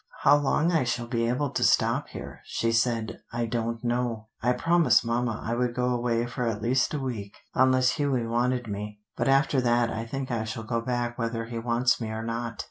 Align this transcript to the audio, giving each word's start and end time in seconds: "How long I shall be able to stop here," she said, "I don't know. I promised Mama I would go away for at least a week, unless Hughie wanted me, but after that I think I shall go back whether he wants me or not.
"How 0.21 0.35
long 0.35 0.71
I 0.71 0.83
shall 0.83 1.05
be 1.05 1.27
able 1.29 1.51
to 1.51 1.63
stop 1.63 2.07
here," 2.07 2.41
she 2.45 2.71
said, 2.71 3.21
"I 3.31 3.45
don't 3.45 3.83
know. 3.83 4.29
I 4.41 4.53
promised 4.53 5.05
Mama 5.05 5.39
I 5.45 5.53
would 5.53 5.75
go 5.75 5.93
away 5.93 6.25
for 6.25 6.47
at 6.47 6.59
least 6.63 6.95
a 6.95 6.99
week, 6.99 7.37
unless 7.53 7.91
Hughie 7.99 8.25
wanted 8.25 8.65
me, 8.67 8.99
but 9.15 9.27
after 9.27 9.61
that 9.61 9.91
I 9.91 10.07
think 10.07 10.31
I 10.31 10.43
shall 10.43 10.63
go 10.63 10.81
back 10.81 11.19
whether 11.19 11.45
he 11.45 11.59
wants 11.59 12.01
me 12.01 12.07
or 12.09 12.23
not. 12.23 12.59